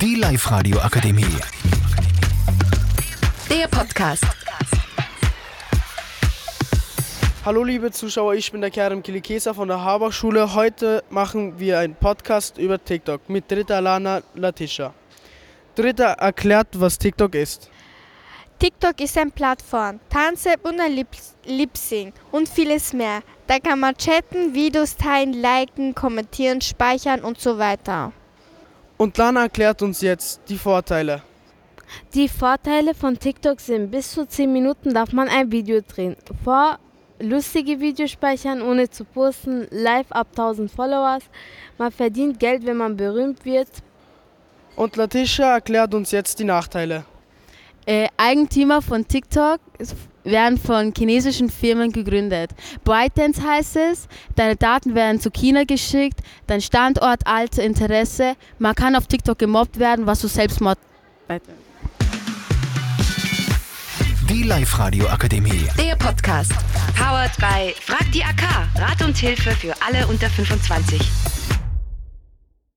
[0.00, 1.24] Die Live-Radio Akademie.
[3.48, 4.24] Der Podcast.
[7.44, 10.54] Hallo liebe Zuschauer, ich bin der Kerem Kilikesa von der Haberschule.
[10.54, 14.92] Heute machen wir einen Podcast über TikTok mit Dritta Lana Latisha.
[15.76, 17.70] Dritta erklärt, was TikTok ist.
[18.58, 21.08] TikTok ist eine Plattform, Tanze und ein Lip-
[21.44, 23.20] Lip-Sync und vieles mehr.
[23.46, 28.12] Da kann man chatten, Videos teilen, liken, kommentieren, speichern und so weiter.
[28.96, 31.22] Und Lana erklärt uns jetzt die Vorteile.
[32.14, 36.16] Die Vorteile von TikTok sind, bis zu 10 Minuten darf man ein Video drehen.
[36.42, 36.78] Vor
[37.20, 41.22] lustige Videos speichern, ohne zu posten, live ab 1000 Followers.
[41.78, 43.68] Man verdient Geld, wenn man berühmt wird.
[44.74, 47.04] Und Latisha erklärt uns jetzt die Nachteile.
[47.86, 49.60] Äh, Eigentümer von TikTok
[50.26, 52.50] werden von chinesischen Firmen gegründet.
[52.84, 58.34] ByteDance heißt es, deine Daten werden zu China geschickt, dein Standort, Alter, Interesse.
[58.58, 60.78] Man kann auf TikTok gemobbt werden, was zu Selbstmord.
[64.28, 65.68] Die Live-Radio Akademie.
[65.78, 66.52] Der Podcast.
[66.96, 68.68] Powered by Frag die AK.
[68.76, 71.35] Rat und Hilfe für alle unter 25.